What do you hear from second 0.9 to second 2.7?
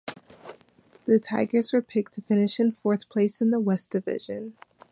The Tigers were picked to finish